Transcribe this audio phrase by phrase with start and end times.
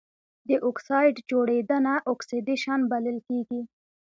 [0.47, 3.61] د اکسايډ جوړیدنه اکسیدیشن بلل کیږي.